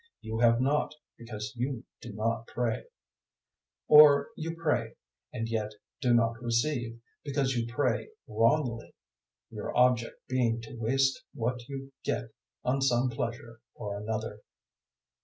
You 0.21 0.39
have 0.39 0.59
not, 0.59 0.95
because 1.15 1.53
you 1.55 1.83
do 2.01 2.11
not 2.11 2.47
pray; 2.47 2.85
004:003 3.87 3.89
or 3.89 4.29
you 4.35 4.55
pray 4.55 4.93
and 5.31 5.47
yet 5.47 5.73
do 6.01 6.11
not 6.15 6.41
receive, 6.41 6.99
because 7.23 7.53
you 7.53 7.71
pray 7.71 8.09
wrongly, 8.27 8.95
your 9.51 9.77
object 9.77 10.15
being 10.27 10.59
to 10.63 10.73
waste 10.75 11.21
what 11.35 11.69
you 11.69 11.91
get 12.03 12.31
on 12.65 12.81
some 12.81 13.11
pleasure 13.11 13.61
or 13.75 13.95
another. 13.95 14.41